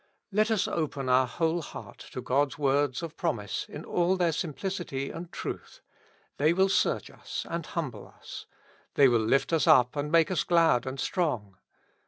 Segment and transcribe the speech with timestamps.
[0.31, 4.71] Let us open our whole heart to God's words of promise in all their simpli
[4.75, 5.81] city and truth;
[6.37, 8.47] they will search us and humble us;
[8.95, 11.55] they will lift us up and make us glad and strong.